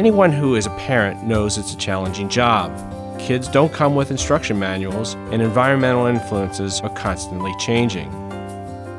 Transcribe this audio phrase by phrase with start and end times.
[0.00, 2.70] Anyone who is a parent knows it's a challenging job.
[3.20, 8.10] Kids don't come with instruction manuals, and environmental influences are constantly changing.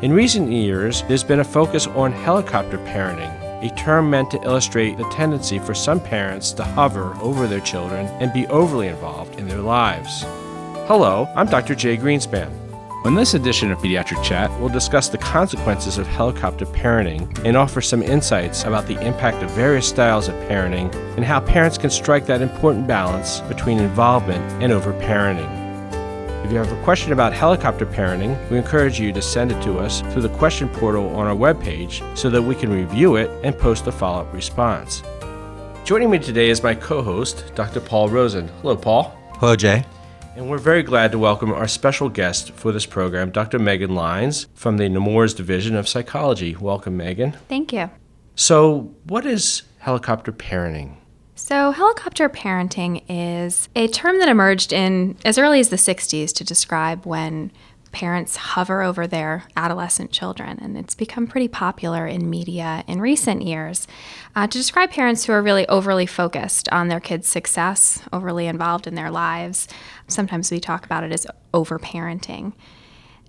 [0.04, 3.34] In recent years, there's been a focus on helicopter parenting,
[3.64, 8.06] a term meant to illustrate the tendency for some parents to hover over their children
[8.22, 10.22] and be overly involved in their lives.
[10.86, 11.74] Hello, I'm Dr.
[11.74, 12.71] Jay Greenspan.
[13.04, 17.82] On this edition of Pediatric Chat, we'll discuss the consequences of helicopter parenting and offer
[17.82, 22.28] some insights about the impact of various styles of parenting and how parents can strike
[22.28, 25.50] that important balance between involvement and overparenting.
[26.46, 29.80] If you have a question about helicopter parenting, we encourage you to send it to
[29.80, 33.58] us through the question portal on our webpage so that we can review it and
[33.58, 35.02] post a follow up response.
[35.86, 37.82] Joining me today is my co host, Dr.
[37.82, 38.48] Paul Rosen.
[38.62, 39.18] Hello, Paul.
[39.40, 39.86] Hello, Jay.
[40.34, 43.60] And we're very glad to welcome our special guest for this program, Dr.
[43.60, 46.56] Meghan Lines from the Nemours Division of Psychology.
[46.56, 47.36] Welcome, Meghan.
[47.50, 47.90] Thank you.
[48.36, 50.96] So, what is helicopter parenting?
[51.36, 56.46] So, helicopter parenting is a term that emerged in as early as the 60s to
[56.46, 57.52] describe when
[57.92, 63.42] parents hover over their adolescent children, and it's become pretty popular in media in recent
[63.42, 63.88] years
[64.36, 68.88] uh, to describe parents who are really overly focused on their kids' success, overly involved
[68.88, 69.68] in their lives.
[70.08, 72.54] Sometimes we talk about it as overparenting.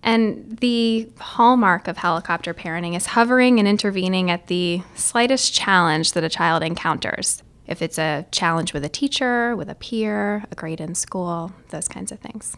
[0.03, 6.25] And the hallmark of helicopter parenting is hovering and intervening at the slightest challenge that
[6.25, 7.43] a child encounters.
[7.69, 11.87] If it's a challenge with a teacher, with a peer, a grade in school, those
[11.87, 12.57] kinds of things.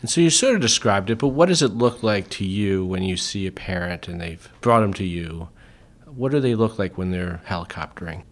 [0.00, 2.84] And so you sort of described it, but what does it look like to you
[2.84, 5.48] when you see a parent and they've brought them to you?
[6.04, 8.22] What do they look like when they're helicoptering?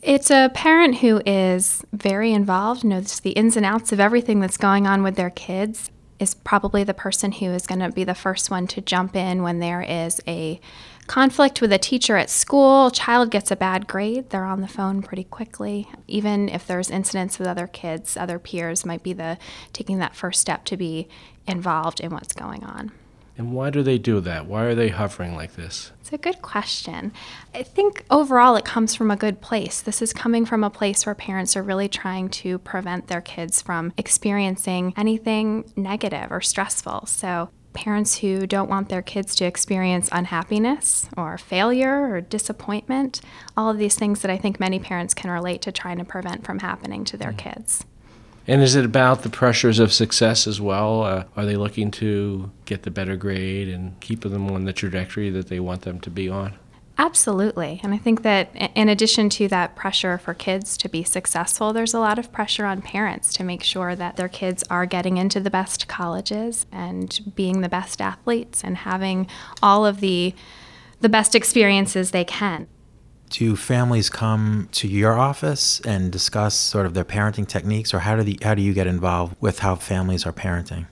[0.00, 4.56] It's a parent who is very involved, knows the ins and outs of everything that's
[4.56, 8.14] going on with their kids, is probably the person who is going to be the
[8.14, 10.60] first one to jump in when there is a
[11.12, 15.02] conflict with a teacher at school, child gets a bad grade, they're on the phone
[15.02, 15.86] pretty quickly.
[16.08, 19.36] Even if there's incidents with other kids, other peers might be the
[19.74, 21.06] taking that first step to be
[21.46, 22.92] involved in what's going on.
[23.36, 24.46] And why do they do that?
[24.46, 25.92] Why are they hovering like this?
[26.00, 27.12] It's a good question.
[27.54, 29.82] I think overall it comes from a good place.
[29.82, 33.60] This is coming from a place where parents are really trying to prevent their kids
[33.60, 37.04] from experiencing anything negative or stressful.
[37.04, 43.20] So parents who don't want their kids to experience unhappiness or failure or disappointment,
[43.56, 46.44] all of these things that I think many parents can relate to trying to prevent
[46.44, 47.38] from happening to their mm.
[47.38, 47.84] kids.
[48.46, 51.02] And is it about the pressures of success as well?
[51.02, 55.30] Uh, are they looking to get the better grade and keep them on the trajectory
[55.30, 56.54] that they want them to be on?
[56.98, 57.80] Absolutely.
[57.82, 61.94] And I think that in addition to that pressure for kids to be successful, there's
[61.94, 65.40] a lot of pressure on parents to make sure that their kids are getting into
[65.40, 69.26] the best colleges and being the best athletes and having
[69.62, 70.34] all of the
[71.00, 72.68] the best experiences they can.
[73.28, 78.14] Do families come to your office and discuss sort of their parenting techniques or how
[78.14, 80.86] do the, how do you get involved with how families are parenting?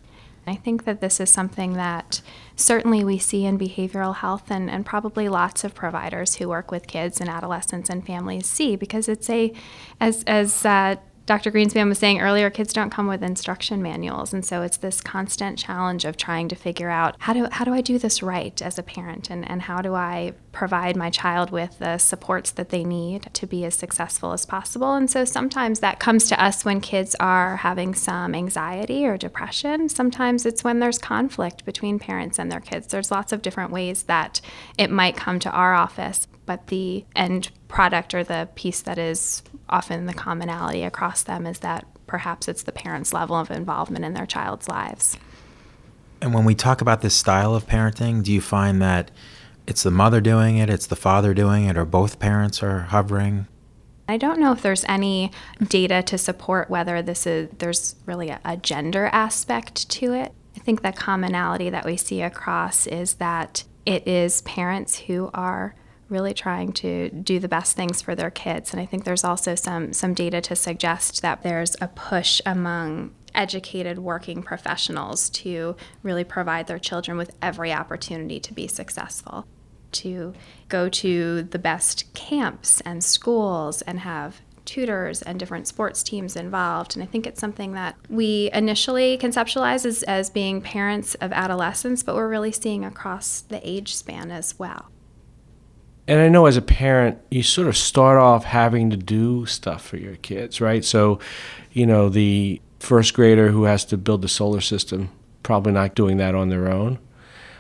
[0.50, 2.21] I think that this is something that
[2.56, 6.88] certainly we see in behavioral health and, and probably lots of providers who work with
[6.88, 9.53] kids and adolescents and families see because it's a,
[10.00, 11.53] as, as uh, Dr.
[11.53, 15.58] Greenspan was saying earlier, kids don't come with instruction manuals, and so it's this constant
[15.58, 18.78] challenge of trying to figure out how do how do I do this right as
[18.78, 22.84] a parent, and, and how do I provide my child with the supports that they
[22.84, 24.94] need to be as successful as possible.
[24.94, 29.88] And so sometimes that comes to us when kids are having some anxiety or depression.
[29.88, 32.88] Sometimes it's when there's conflict between parents and their kids.
[32.88, 34.41] There's lots of different ways that
[34.76, 39.44] it might come to our office but the end product or the piece that is
[39.69, 44.15] often the commonality across them is that perhaps it's the parents' level of involvement in
[44.15, 45.16] their child's lives.
[46.21, 49.12] And when we talk about this style of parenting, do you find that
[49.69, 53.47] it's the mother doing it, it's the father doing it, or both parents are hovering?
[54.09, 55.31] I don't know if there's any
[55.69, 60.32] data to support whether this is there's really a, a gender aspect to it.
[60.56, 65.76] I think the commonality that we see across is that it is parents who are
[66.10, 68.72] really trying to do the best things for their kids.
[68.72, 73.14] And I think there's also some some data to suggest that there's a push among
[73.34, 79.46] educated working professionals to really provide their children with every opportunity to be successful,
[79.92, 80.34] to
[80.68, 86.94] go to the best camps and schools and have tutors and different sports teams involved.
[86.94, 92.02] And I think it's something that we initially conceptualize as, as being parents of adolescents,
[92.02, 94.88] but we're really seeing across the age span as well.
[96.06, 99.87] And I know as a parent, you sort of start off having to do stuff
[99.87, 100.85] for your kids, right?
[100.85, 101.20] So,
[101.73, 105.11] you know, the first grader who has to build the solar system,
[105.43, 106.99] probably not doing that on their own.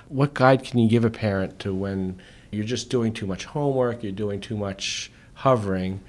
[0.08, 2.20] What guide can you give a parent to when
[2.50, 6.00] you're just doing too much homework, you're doing too much hovering,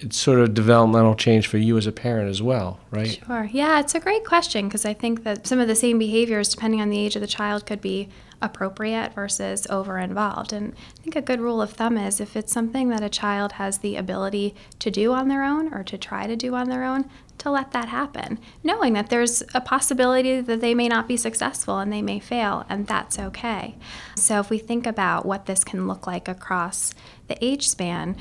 [0.00, 3.20] it's sort of developmental change for you as a parent as well, right?
[3.26, 3.48] Sure.
[3.52, 6.80] Yeah, it's a great question because I think that some of the same behaviors, depending
[6.80, 8.08] on the age of the child, could be
[8.40, 10.52] appropriate versus over involved.
[10.52, 13.52] And I think a good rule of thumb is if it's something that a child
[13.52, 16.84] has the ability to do on their own or to try to do on their
[16.84, 21.16] own, to let that happen, knowing that there's a possibility that they may not be
[21.16, 23.76] successful and they may fail, and that's okay.
[24.16, 26.92] So if we think about what this can look like across
[27.28, 28.16] the age span,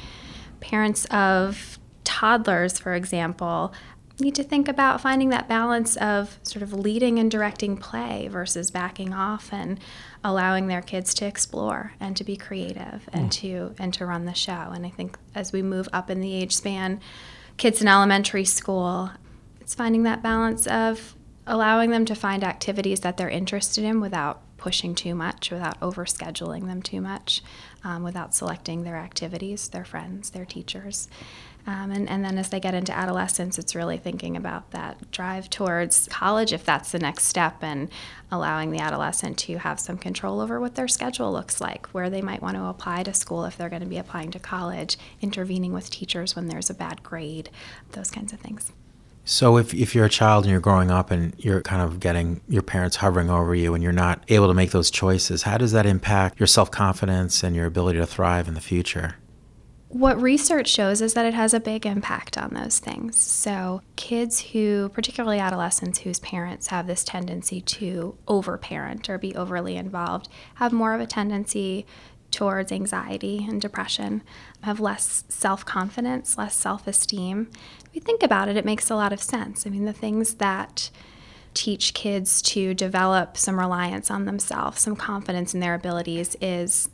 [0.68, 3.74] parents of toddlers, for example,
[4.20, 8.70] need to think about finding that balance of sort of leading and directing play versus
[8.70, 9.80] backing off and
[10.26, 13.32] allowing their kids to explore and to be creative and mm.
[13.32, 14.72] to and to run the show.
[14.74, 17.00] And I think as we move up in the age span,
[17.56, 19.12] kids in elementary school,
[19.62, 21.16] it's finding that balance of
[21.46, 26.68] allowing them to find activities that they're interested in without pushing too much, without overscheduling
[26.68, 27.42] them too much,
[27.88, 31.08] um, without selecting their activities, their friends, their teachers.
[31.66, 35.50] Um, and, and then as they get into adolescence, it's really thinking about that drive
[35.50, 37.90] towards college, if that's the next step, and
[38.30, 42.22] allowing the adolescent to have some control over what their schedule looks like, where they
[42.22, 45.72] might want to apply to school if they're going to be applying to college, intervening
[45.72, 47.50] with teachers when there's a bad grade,
[47.94, 48.74] those kinds of things.
[49.28, 52.40] So if, if you're a child and you're growing up and you're kind of getting
[52.48, 55.74] your parents hovering over you and you're not able to make those choices, how does
[55.74, 59.16] that impact your self-confidence and your ability to thrive in the future?
[59.90, 63.18] What research shows is that it has a big impact on those things.
[63.18, 69.76] So, kids who, particularly adolescents whose parents have this tendency to overparent or be overly
[69.76, 71.86] involved, have more of a tendency
[72.32, 74.24] towards anxiety and depression,
[74.62, 77.50] have less self confidence, less self esteem.
[77.98, 79.66] You think about it, it makes a lot of sense.
[79.66, 80.92] I mean, the things that
[81.56, 86.90] teach kids to develop some reliance on themselves, some confidence in their abilities, is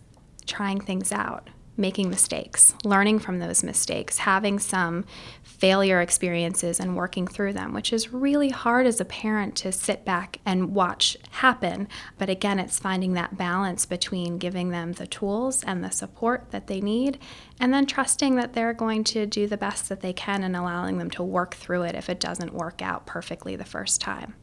[0.46, 5.06] trying things out making mistakes, learning from those mistakes, having some
[5.42, 10.06] failure experiences and working through them, which is really hard as a parent to sit
[10.06, 11.88] back and watch happen.
[12.18, 16.68] But again, it's finding that balance between giving them the tools and the support that
[16.68, 17.18] they need,
[17.60, 21.00] and then trusting that they're going to do the best that they can and allowing
[21.00, 24.36] them to work through it if it doesn't work out perfectly the first time.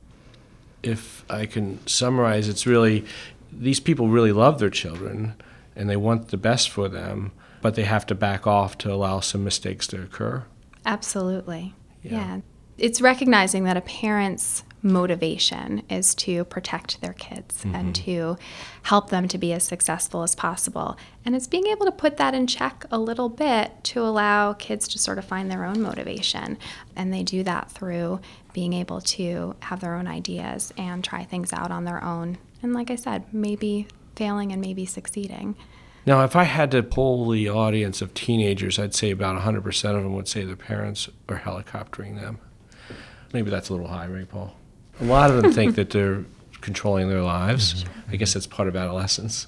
[0.83, 3.05] If I can summarize, it's really
[3.53, 5.35] these people really love their children
[5.77, 7.33] and they want the best for them,
[7.63, 10.45] but they have to back off to allow some mistakes to occur.
[10.85, 11.75] Absolutely.
[12.03, 12.13] Yeah.
[12.13, 12.41] yeah.
[12.79, 17.75] It's recognizing that a parent's motivation is to protect their kids mm-hmm.
[17.75, 18.37] and to
[18.83, 20.97] help them to be as successful as possible.
[21.25, 24.89] And it's being able to put that in check a little bit to allow kids
[24.89, 26.59] to sort of find their own motivation.
[26.97, 28.21] And they do that through
[28.53, 32.39] being able to have their own ideas and try things out on their own.
[32.63, 33.87] And like I said, maybe
[34.21, 35.57] failing and maybe succeeding.
[36.05, 40.03] Now, if I had to poll the audience of teenagers, I'd say about 100% of
[40.03, 42.39] them would say their parents are helicoptering them.
[43.33, 44.55] Maybe that's a little high, right, Paul?
[45.01, 46.27] A lot of them think that they're
[46.61, 47.87] controlling their lives.
[48.13, 49.47] I guess that's part of adolescence.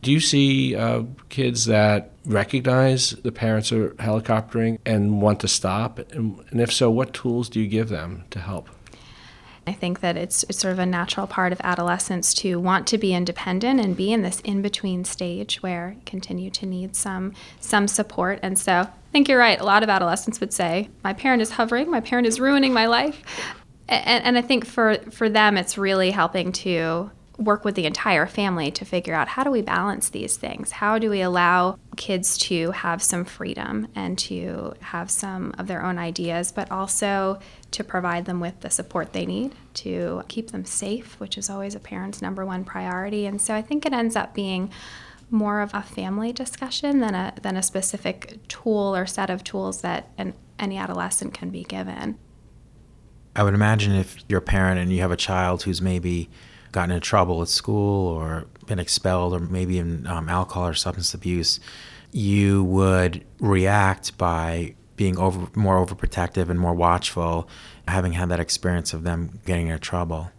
[0.00, 5.98] Do you see uh, kids that recognize the parents are helicoptering and want to stop?
[5.98, 8.70] And, and if so, what tools do you give them to help?
[9.66, 12.98] I think that it's, it's sort of a natural part of adolescence to want to
[12.98, 17.32] be independent and be in this in between stage where you continue to need some
[17.60, 18.40] some support.
[18.42, 19.60] And so I think you're right.
[19.60, 21.90] A lot of adolescents would say, "My parent is hovering.
[21.90, 23.22] My parent is ruining my life."
[23.88, 28.26] And, and I think for for them, it's really helping to work with the entire
[28.26, 30.72] family to figure out how do we balance these things?
[30.72, 35.84] How do we allow kids to have some freedom and to have some of their
[35.84, 37.38] own ideas, but also
[37.70, 41.74] to provide them with the support they need to keep them safe, which is always
[41.74, 43.26] a parent's number one priority.
[43.26, 44.70] And so I think it ends up being
[45.30, 49.80] more of a family discussion than a than a specific tool or set of tools
[49.80, 52.18] that an, any adolescent can be given.
[53.34, 56.28] I would imagine if you're a parent and you have a child who's maybe
[56.72, 61.14] gotten in trouble at school or been expelled or maybe in um, alcohol or substance
[61.14, 61.60] abuse,
[62.10, 67.48] you would react by being over more overprotective and more watchful,
[67.88, 70.30] having had that experience of them getting in trouble.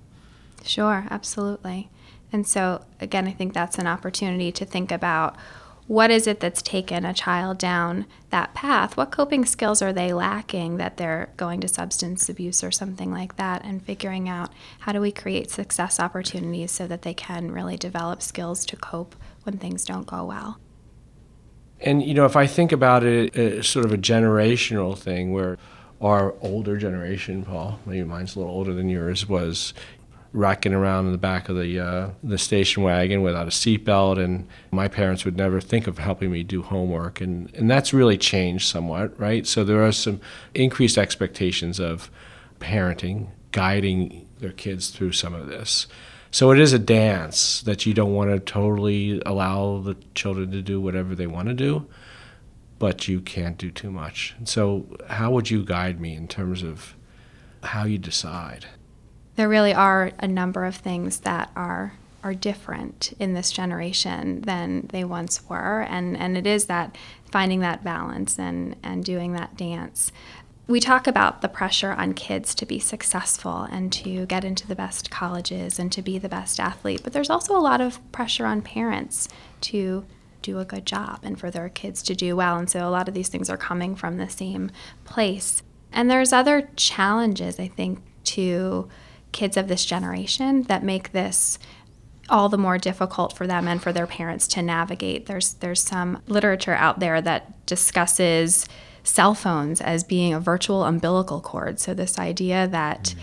[0.64, 1.90] Sure, absolutely.
[2.32, 5.36] And so again, I think that's an opportunity to think about
[5.88, 8.96] what is it that's taken a child down that path?
[8.96, 13.36] What coping skills are they lacking that they're going to substance abuse or something like
[13.36, 13.64] that?
[13.66, 18.22] And figuring out how do we create success opportunities so that they can really develop
[18.22, 20.58] skills to cope when things don't go well.
[21.82, 25.58] And, you know, if I think about it as sort of a generational thing where
[26.02, 29.74] our older generation, Paul, maybe mine's a little older than yours, was
[30.34, 34.48] rocking around in the back of the uh, the station wagon without a seatbelt, and
[34.72, 38.68] my parents would never think of helping me do homework, and and that's really changed
[38.68, 39.48] somewhat, right?
[39.48, 40.20] So there are some
[40.54, 42.12] increased expectations of
[42.60, 45.88] parenting, guiding their kids through some of this.
[46.32, 50.64] So it is a dance that you don't want to totally allow the children to
[50.64, 51.86] do whatever they want to do,
[52.80, 54.34] but you can't do too much.
[54.40, 56.96] And so, how would you guide me in terms of
[57.62, 58.66] how you decide?
[59.36, 64.88] There really are a number of things that are are different in this generation than
[64.94, 66.98] they once were, and and it is that
[67.32, 70.12] finding that balance and and doing that dance
[70.68, 74.76] we talk about the pressure on kids to be successful and to get into the
[74.76, 78.46] best colleges and to be the best athlete, but there's also a lot of pressure
[78.46, 79.28] on parents
[79.60, 80.06] to
[80.42, 82.58] do a good job and for their kids to do well.
[82.58, 84.72] And so a lot of these things are coming from the same
[85.04, 85.64] place.
[85.92, 88.90] And there's other challenges, I think, to
[89.34, 91.60] kids of this generation that make this
[92.30, 95.26] all the more difficult for them and for their parents to navigate.
[95.26, 98.66] There's there's some literature out there that discusses
[99.04, 101.80] cell phones as being a virtual umbilical cord.
[101.80, 103.14] So, this idea that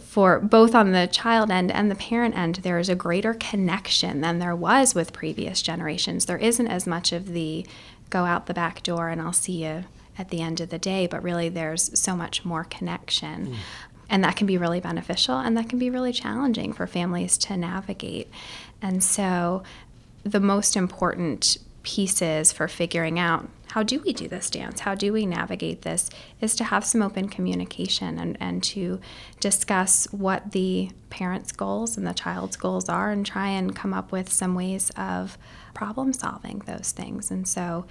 [0.00, 4.20] for both on the child end and the parent end, there is a greater connection
[4.20, 6.26] than there was with previous generations.
[6.26, 7.66] There isn't as much of the
[8.10, 9.84] go out the back door and I'll see you
[10.16, 13.46] at the end of the day, but really there's so much more connection.
[13.46, 13.56] Mm.
[14.10, 17.56] And that can be really beneficial and that can be really challenging for families to
[17.56, 18.30] navigate.
[18.80, 19.62] And so,
[20.24, 24.80] the most important pieces for figuring out how do we do this dance?
[24.80, 26.10] How do we navigate this?
[26.40, 29.00] Is to have some open communication and, and to
[29.40, 34.10] discuss what the parent's goals and the child's goals are and try and come up
[34.10, 35.36] with some ways of
[35.74, 37.30] problem solving those things.
[37.30, 37.84] And so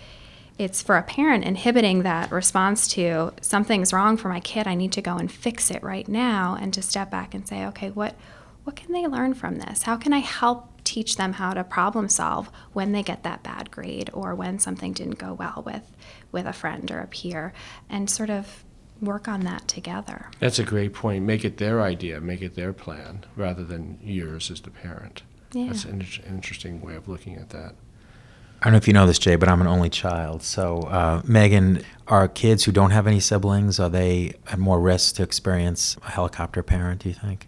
[0.58, 4.92] it's for a parent inhibiting that response to something's wrong for my kid, I need
[4.94, 8.16] to go and fix it right now, and to step back and say, okay, what
[8.64, 9.84] what can they learn from this?
[9.84, 13.72] How can I help teach them how to problem solve when they get that bad
[13.72, 15.96] grade or when something didn't go well with
[16.32, 17.54] with a friend or a peer
[17.90, 18.66] and sort of
[19.02, 20.30] work on that together.
[20.40, 21.24] That's a great point.
[21.24, 25.24] Make it their idea, make it their plan rather than yours as the parent.
[25.54, 25.68] Yeah.
[25.68, 27.76] That's an interesting way of looking at that.
[28.62, 30.42] I don't know if you know this, Jay, but I'm an only child.
[30.42, 35.16] So, uh, Meghan, are kids who don't have any siblings, are they at more risk
[35.16, 37.48] to experience a helicopter parent, do you think?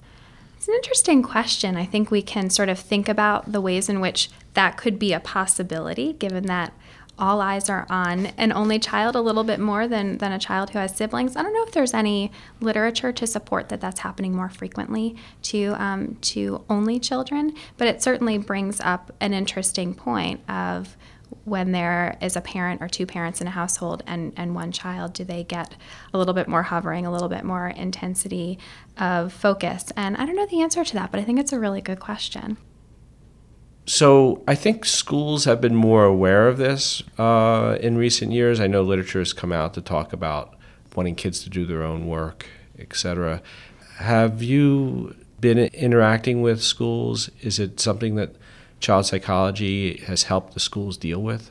[0.58, 1.78] It's an interesting question.
[1.78, 5.14] I think we can sort of think about the ways in which that could be
[5.14, 6.74] a possibility, given that
[7.20, 10.72] all eyes are on an only child a little bit more than, than a child
[10.72, 11.36] who has siblings.
[11.36, 15.76] I don't know if there's any literature to support that that's happening more frequently to
[15.78, 20.98] um, to only children, but it certainly brings up an interesting point of
[21.46, 25.14] when there is a parent or two parents in a household and, and one child,
[25.14, 25.76] do they get
[26.14, 28.58] a little bit more hovering, a little bit more intensity
[28.98, 29.92] of focus?
[29.96, 32.00] And I don't know the answer to that, but I think it's a really good
[32.00, 32.58] question.
[33.90, 38.60] So I think schools have been more aware of this uh, in recent years.
[38.60, 40.56] I know literature has come out to talk about
[40.96, 42.46] wanting kids to do their own work,
[42.78, 43.42] etc.
[43.96, 47.32] Have you been interacting with schools?
[47.42, 48.36] Is it something that
[48.80, 51.50] child psychology has helped the schools deal with?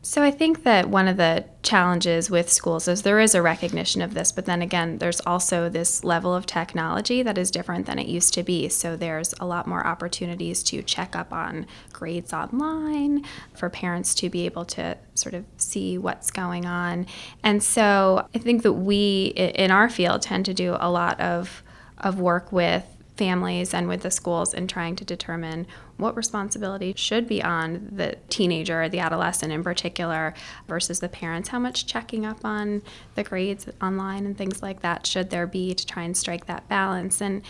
[0.00, 4.00] So I think that one of the challenges with schools is there is a recognition
[4.00, 7.98] of this, but then again, there's also this level of technology that is different than
[7.98, 8.68] it used to be.
[8.68, 13.24] So there's a lot more opportunities to check up on grades online,
[13.54, 17.06] for parents to be able to sort of see what's going on.
[17.42, 21.62] And so I think that we in our field tend to do a lot of
[21.98, 22.84] of work with
[23.16, 25.66] families and with the schools in trying to determine
[25.98, 30.32] what responsibility should be on the teenager or the adolescent in particular
[30.66, 31.50] versus the parents.
[31.50, 32.82] How much checking up on
[33.14, 36.68] the grades online and things like that should there be to try and strike that
[36.68, 37.20] balance?
[37.20, 37.42] And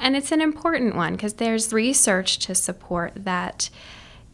[0.00, 3.68] and it's an important one because there's research to support that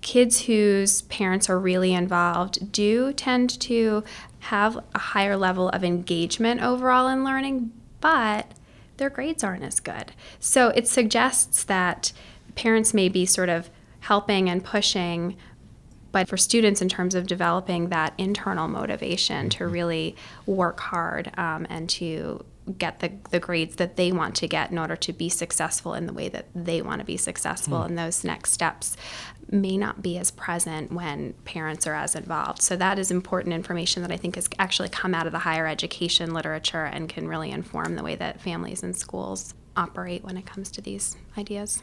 [0.03, 4.05] kids whose parents are really involved do tend to
[4.41, 8.47] have a higher level of engagement overall in learning, but
[8.99, 10.13] their grades aren't as good.
[10.39, 12.13] So it suggests that
[12.55, 13.71] parents may be sort of
[14.01, 15.37] helping and pushing,
[16.13, 19.73] but for students, in terms of developing that internal motivation to mm-hmm.
[19.73, 22.45] really work hard um, and to
[22.79, 26.07] get the, the grades that they want to get in order to be successful in
[26.07, 27.87] the way that they want to be successful mm.
[27.87, 28.97] and those next steps
[29.51, 34.01] may not be as present when parents are as involved so that is important information
[34.01, 37.51] that i think has actually come out of the higher education literature and can really
[37.51, 41.83] inform the way that families and schools operate when it comes to these ideas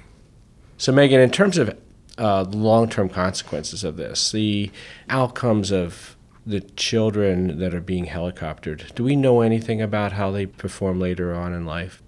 [0.81, 1.77] so meghan in terms of
[2.17, 4.71] uh, long-term consequences of this the
[5.09, 10.47] outcomes of the children that are being helicoptered, do we know anything about how they
[10.47, 12.01] perform later on in life?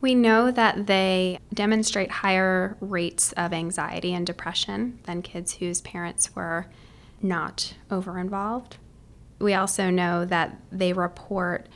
[0.00, 6.34] We know that they demonstrate higher rates of anxiety and depression than kids whose parents
[6.36, 6.66] were
[7.20, 8.76] not over involved.
[9.40, 11.66] We also know that they report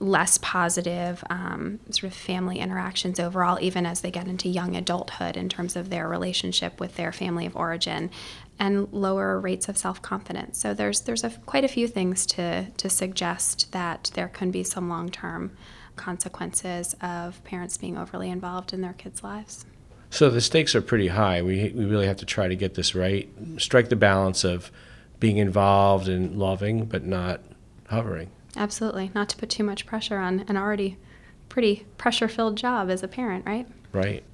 [0.00, 5.36] less positive um, sort of family interactions overall, even as they get into young adulthood
[5.36, 8.10] in terms of their relationship with their family of origin,
[8.58, 10.58] and lower rates of self confidence.
[10.58, 14.64] So there's there's a, quite a few things to to suggest that there can be
[14.64, 15.56] some long term
[15.96, 19.66] consequences of parents being overly involved in their kids' lives.
[20.08, 21.42] So the stakes are pretty high.
[21.42, 23.28] We we really have to try to get this right,
[23.58, 24.70] strike the balance of
[25.20, 27.42] being involved and loving, but not
[27.88, 28.30] hovering.
[28.56, 29.10] Absolutely.
[29.14, 30.98] Not to put too much pressure on an already
[31.48, 33.66] pretty pressure filled job as a parent, right?
[33.92, 34.24] Right.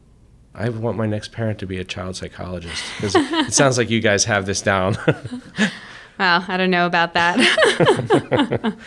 [0.54, 4.00] I want my next parent to be a child psychologist because it sounds like you
[4.00, 4.96] guys have this down.
[6.18, 7.36] well, I don't know about that.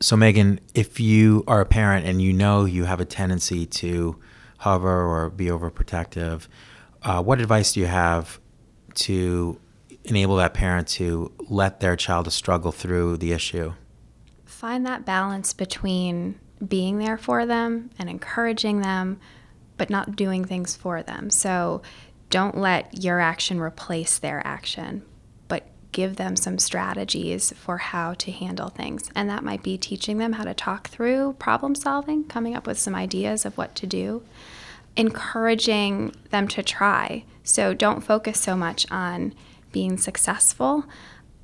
[0.00, 4.18] so, Meghan, if you are a parent and you know you have a tendency to
[4.58, 6.48] hover or be overprotective,
[7.02, 8.40] uh, what advice do you have
[8.94, 9.60] to
[10.04, 13.74] enable that parent to let their child struggle through the issue?
[14.44, 19.20] Find that balance between being there for them and encouraging them,
[19.76, 21.30] but not doing things for them.
[21.30, 21.82] So
[22.30, 25.02] don't let your action replace their action,
[25.46, 29.10] but give them some strategies for how to handle things.
[29.14, 32.78] And that might be teaching them how to talk through problem solving, coming up with
[32.78, 34.22] some ideas of what to do,
[34.96, 37.24] encouraging them to try.
[37.44, 39.32] So don't focus so much on
[39.72, 40.84] being successful,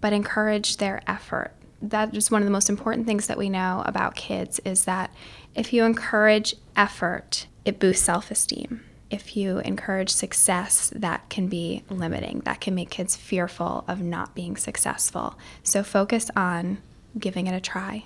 [0.00, 1.52] but encourage their effort.
[1.82, 5.10] That is one of the most important things that we know about kids is that
[5.54, 8.82] if you encourage effort, it boosts self-esteem.
[9.10, 12.40] If you encourage success, that can be limiting.
[12.40, 15.38] That can make kids fearful of not being successful.
[15.62, 16.78] So focus on
[17.18, 18.04] giving it a try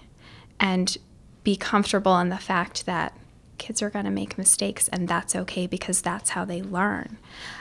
[0.60, 0.96] and
[1.44, 3.16] be comfortable in the fact that
[3.58, 7.18] kids are going to make mistakes, and that's okay because that's how they learn.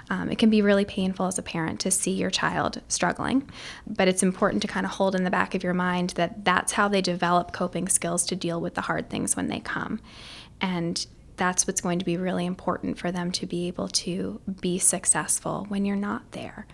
[0.10, 3.50] Um, it can be really painful as a parent to see your child struggling,
[3.86, 6.74] but it's important to kind of hold in the back of your mind that that's
[6.74, 10.00] how they develop coping skills to deal with the hard things when they come.
[10.62, 11.06] And
[11.36, 15.66] that's what's going to be really important for them to be able to be successful
[15.70, 16.66] when you're not there.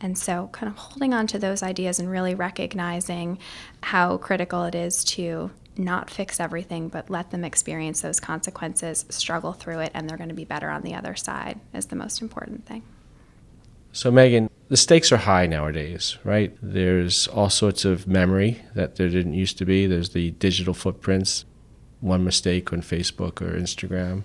[0.00, 3.38] And so, kind of holding on to those ideas and really recognizing
[3.82, 9.52] how critical it is to not fix everything, but let them experience those consequences, struggle
[9.52, 12.20] through it, and they're going to be better on the other side is the most
[12.20, 12.82] important thing.
[13.92, 16.56] So, Meghan, the stakes are high nowadays, right?
[16.60, 19.86] There's all sorts of memory that there didn't used to be.
[19.86, 21.44] There's the digital footprints,
[22.00, 24.24] one mistake on Facebook or Instagram.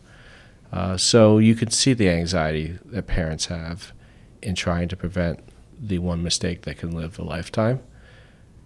[0.72, 3.94] Uh, so, you can see the anxiety that parents have
[4.42, 5.40] in trying to prevent
[5.80, 7.82] the one mistake that can live a lifetime.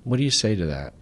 [0.04, 0.93] What do you say to that?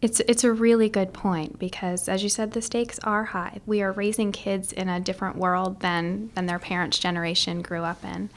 [0.00, 3.60] It's it's a really good point because as you said the stakes are high.
[3.66, 8.04] We are raising kids in a different world than than their parents' generation grew up
[8.04, 8.30] in.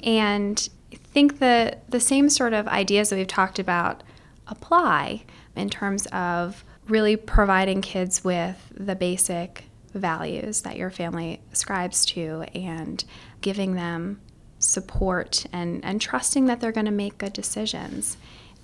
[0.00, 4.02] And I think the the same sort of ideas that we've talked about
[4.46, 12.04] apply in terms of really providing kids with the basic values that your family ascribes
[12.06, 13.04] to and
[13.40, 14.20] giving them
[14.58, 18.16] support and, and trusting that they're going to make good decisions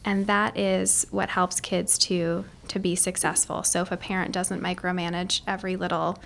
[0.04, 3.62] and that is what helps kids to to be successful.
[3.62, 6.18] So if a parent doesn't micromanage every little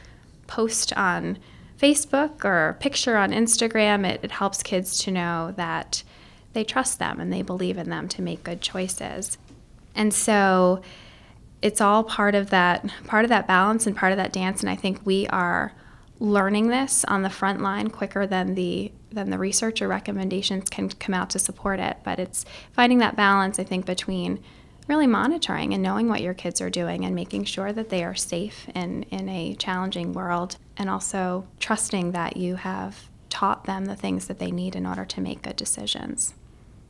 [0.47, 1.39] post on
[1.81, 6.03] facebook or picture on instagram it, it helps kids to know that
[6.53, 9.39] they trust them and they believe in them to make good choices.
[9.95, 10.83] And so
[11.61, 14.61] it's all part of that part of that balance and part of that dance.
[14.61, 15.73] And i think we are
[16.23, 20.89] learning this on the front line quicker than the than the research or recommendations can
[20.89, 21.99] come out to support it.
[22.05, 24.43] But it's finding that balance, I think, between
[24.89, 28.15] really monitoring and knowing what your kids are doing and making sure that they are
[28.15, 33.97] safe in, in a challenging world and also trusting that you have taught them the
[33.97, 36.35] things that they need in order to make good decisions.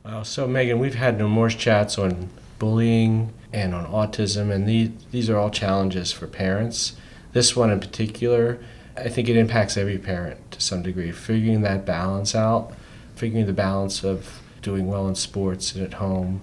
[0.05, 0.23] Wow.
[0.23, 5.37] So, Meghan, we've had numerous chats on bullying and on autism, and these, these are
[5.37, 6.93] all challenges for parents.
[7.33, 8.59] This one in particular
[8.95, 11.11] I think it impacts every parent to some degree.
[11.11, 12.73] Figuring that balance out,
[13.15, 16.41] figuring the balance of doing well in sports and at home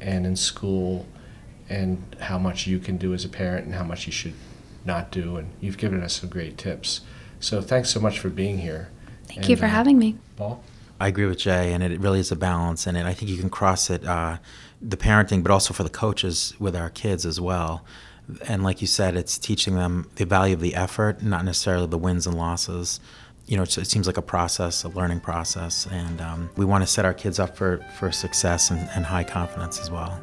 [0.00, 1.06] and in school,
[1.68, 4.34] and how much you can do as a parent and how much you should
[4.84, 5.36] not do.
[5.36, 7.00] And you've given us some great tips.
[7.40, 8.90] So thanks so much for being here.
[9.26, 10.16] Thank and, you for uh, having me.
[10.36, 10.62] Paul?
[11.00, 13.50] I agree with Jay, and it really is a balance, and I think you can
[13.50, 14.38] cross it, uh,
[14.82, 17.84] the parenting, but also for the coaches with our kids as well
[18.46, 21.98] and like you said, it's teaching them the value of the effort, not necessarily the
[21.98, 23.00] wins and losses.
[23.46, 26.86] You know, it seems like a process, a learning process, and um, we want to
[26.86, 30.20] set our kids up for, for success and, and high confidence as well.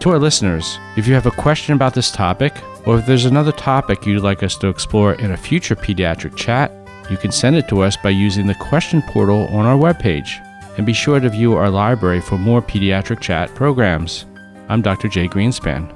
[0.00, 2.54] To our listeners, if you have a question about this topic,
[2.86, 6.70] or if there's another topic you'd like us to explore in a future pediatric chat,
[7.10, 10.42] you can send it to us by using the question portal on our webpage.
[10.76, 14.26] And be sure to view our library for more pediatric chat programs.
[14.68, 15.08] I'm Dr.
[15.08, 15.95] Jay Greenspan,